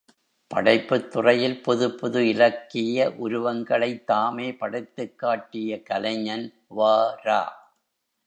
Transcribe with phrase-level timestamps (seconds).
[0.51, 6.53] படைப்புத் துறையில் புதுப்புது இலக்கிய உருவங்களைத் தாமே படைத்துக் காட்டிய கலைஞன்
[6.75, 7.41] வ.ரா.